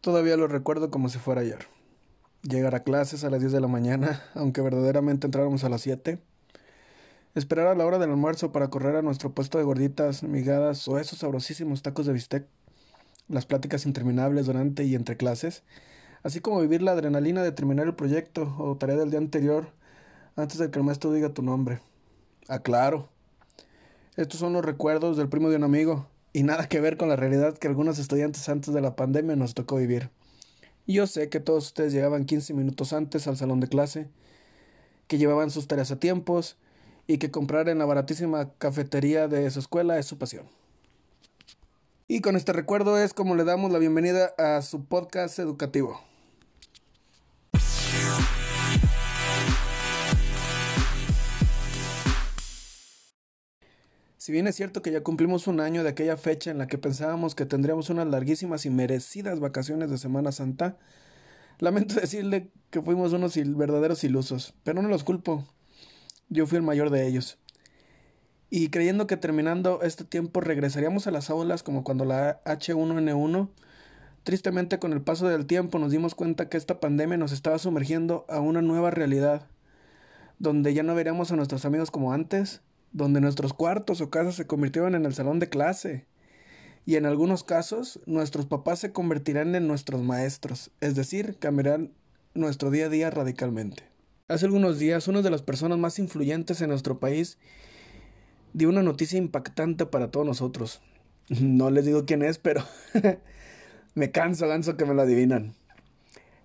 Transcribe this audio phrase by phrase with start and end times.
[0.00, 1.66] Todavía lo recuerdo como si fuera ayer.
[2.42, 6.18] Llegar a clases a las 10 de la mañana, aunque verdaderamente entráramos a las 7.
[7.34, 10.98] Esperar a la hora del almuerzo para correr a nuestro puesto de gorditas, migadas o
[10.98, 12.46] esos sabrosísimos tacos de bistec.
[13.28, 15.64] Las pláticas interminables durante y entre clases.
[16.22, 19.68] Así como vivir la adrenalina de terminar el proyecto o tarea del día anterior
[20.34, 21.80] antes de que el maestro diga tu nombre.
[22.48, 23.10] Aclaro.
[24.16, 27.16] Estos son los recuerdos del primo de un amigo, y nada que ver con la
[27.16, 30.10] realidad que algunos estudiantes antes de la pandemia nos tocó vivir.
[30.86, 34.08] Yo sé que todos ustedes llegaban 15 minutos antes al salón de clase,
[35.06, 36.56] que llevaban sus tareas a tiempos
[37.06, 40.46] y que comprar en la baratísima cafetería de su escuela es su pasión.
[42.06, 46.00] Y con este recuerdo es como le damos la bienvenida a su podcast educativo.
[54.30, 56.78] Si bien es cierto que ya cumplimos un año de aquella fecha en la que
[56.78, 60.78] pensábamos que tendríamos unas larguísimas y merecidas vacaciones de Semana Santa,
[61.58, 65.44] lamento decirle que fuimos unos verdaderos ilusos, pero no los culpo.
[66.28, 67.38] Yo fui el mayor de ellos.
[68.50, 73.48] Y creyendo que terminando este tiempo regresaríamos a las aulas como cuando la H1N1,
[74.22, 78.26] tristemente con el paso del tiempo nos dimos cuenta que esta pandemia nos estaba sumergiendo
[78.28, 79.48] a una nueva realidad,
[80.38, 82.62] donde ya no veríamos a nuestros amigos como antes,
[82.92, 86.06] donde nuestros cuartos o casas se convirtieron en el salón de clase.
[86.86, 91.92] Y en algunos casos, nuestros papás se convertirán en nuestros maestros, es decir, cambiarán
[92.34, 93.84] nuestro día a día radicalmente.
[94.28, 97.38] Hace algunos días, una de las personas más influyentes en nuestro país
[98.52, 100.80] dio una noticia impactante para todos nosotros.
[101.40, 102.64] No les digo quién es, pero
[103.94, 105.54] me canso, ganso que me lo adivinan.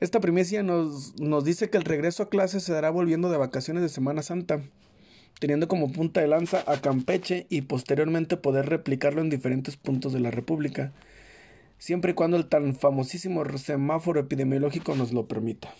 [0.00, 3.84] Esta primicia nos, nos dice que el regreso a clase se dará volviendo de vacaciones
[3.84, 4.60] de Semana Santa
[5.42, 10.20] teniendo como punta de lanza a Campeche y posteriormente poder replicarlo en diferentes puntos de
[10.20, 10.92] la República,
[11.78, 15.74] siempre y cuando el tan famosísimo semáforo epidemiológico nos lo permita.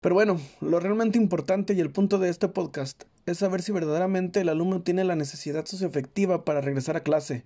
[0.00, 4.42] Pero bueno, lo realmente importante y el punto de este podcast es saber si verdaderamente
[4.42, 7.42] el alumno tiene la necesidad socioafectiva para regresar a clase.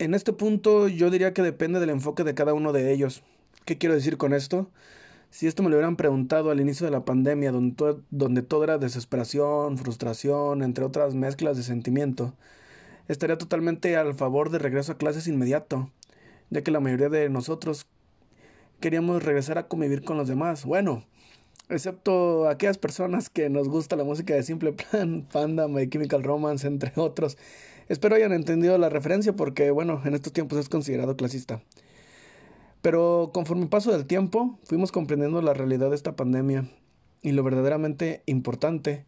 [0.00, 3.22] En este punto yo diría que depende del enfoque de cada uno de ellos.
[3.64, 4.68] ¿Qué quiero decir con esto?
[5.32, 9.78] Si esto me lo hubieran preguntado al inicio de la pandemia, donde todo, era desesperación,
[9.78, 12.34] frustración, entre otras mezclas de sentimiento,
[13.08, 15.90] estaría totalmente al favor de regreso a clases inmediato,
[16.50, 17.86] ya que la mayoría de nosotros
[18.80, 20.66] queríamos regresar a convivir con los demás.
[20.66, 21.02] Bueno,
[21.70, 26.66] excepto aquellas personas que nos gusta la música de Simple Plan, Panda, My Chemical Romance,
[26.66, 27.38] entre otros.
[27.88, 31.62] Espero hayan entendido la referencia porque, bueno, en estos tiempos es considerado clasista.
[32.82, 36.68] Pero conforme paso del tiempo, fuimos comprendiendo la realidad de esta pandemia
[37.22, 39.06] y lo verdaderamente importante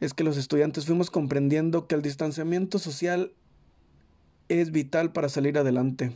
[0.00, 3.32] es que los estudiantes fuimos comprendiendo que el distanciamiento social
[4.48, 6.12] es vital para salir adelante.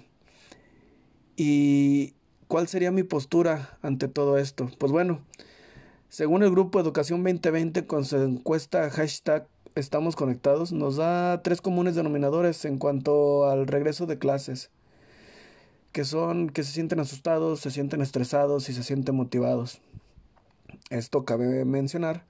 [1.36, 2.14] ¿Y
[2.48, 4.70] cuál sería mi postura ante todo esto?
[4.78, 5.20] Pues bueno,
[6.08, 11.94] según el grupo Educación 2020 con su encuesta hashtag Estamos Conectados, nos da tres comunes
[11.94, 14.70] denominadores en cuanto al regreso de clases
[15.92, 19.80] que son que se sienten asustados, se sienten estresados y se sienten motivados.
[20.90, 22.24] Esto cabe mencionar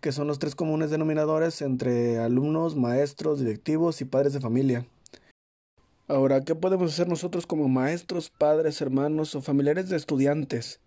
[0.00, 4.84] que son los tres comunes denominadores entre alumnos, maestros, directivos y padres de familia.
[6.08, 10.80] Ahora, ¿qué podemos hacer nosotros como maestros, padres, hermanos o familiares de estudiantes?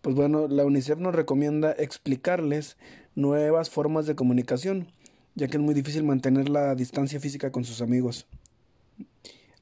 [0.00, 2.78] Pues bueno, la UNICEF nos recomienda explicarles
[3.14, 4.90] nuevas formas de comunicación,
[5.34, 8.26] ya que es muy difícil mantener la distancia física con sus amigos.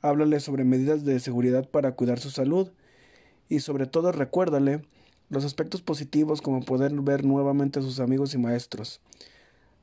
[0.01, 2.71] Háblale sobre medidas de seguridad para cuidar su salud
[3.49, 4.83] y sobre todo recuérdale
[5.31, 9.01] los aspectos positivos como poder ver nuevamente a sus amigos y maestros.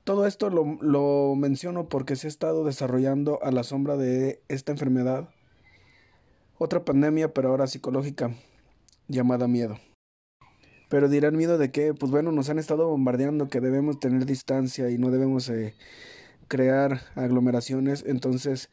[0.03, 4.71] Todo esto lo, lo, menciono porque se ha estado desarrollando a la sombra de esta
[4.71, 5.29] enfermedad,
[6.57, 8.35] otra pandemia pero ahora psicológica,
[9.07, 9.79] llamada miedo.
[10.89, 14.91] Pero dirán miedo de qué, pues bueno, nos han estado bombardeando que debemos tener distancia
[14.91, 15.73] y no debemos eh,
[16.47, 18.69] crear aglomeraciones, entonces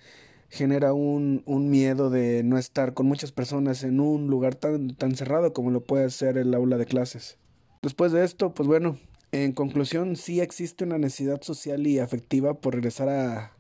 [0.52, 5.16] genera un, un, miedo de no estar con muchas personas en un lugar tan, tan
[5.16, 7.38] cerrado como lo puede ser el aula de clases.
[7.80, 8.98] Después de esto, pues bueno,
[9.32, 13.52] en conclusión, sí existe una necesidad social y afectiva por regresar a,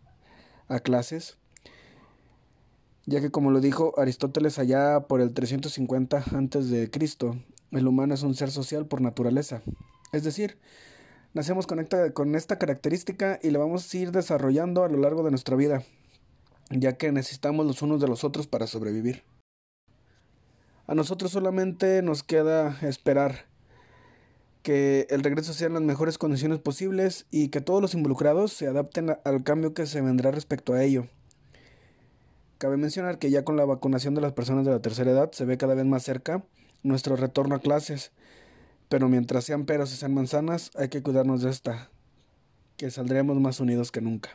[0.68, 1.38] a clases,
[3.06, 7.38] ya que como lo dijo Aristóteles allá por el 350 antes de Cristo,
[7.70, 9.62] el humano es un ser social por naturaleza.
[10.12, 10.58] Es decir,
[11.32, 15.22] nacemos con esta, con esta característica y la vamos a ir desarrollando a lo largo
[15.22, 15.82] de nuestra vida
[16.80, 19.24] ya que necesitamos los unos de los otros para sobrevivir.
[20.86, 23.46] A nosotros solamente nos queda esperar
[24.62, 28.66] que el regreso sea en las mejores condiciones posibles y que todos los involucrados se
[28.66, 31.08] adapten al cambio que se vendrá respecto a ello.
[32.58, 35.44] Cabe mencionar que ya con la vacunación de las personas de la tercera edad se
[35.44, 36.44] ve cada vez más cerca
[36.82, 38.12] nuestro retorno a clases.
[38.88, 41.90] Pero mientras sean peros y sean manzanas, hay que cuidarnos de esta,
[42.76, 44.30] que saldremos más unidos que nunca.